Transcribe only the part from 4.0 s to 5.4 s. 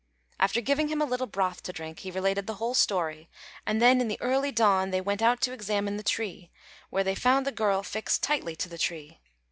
in the early dawn they went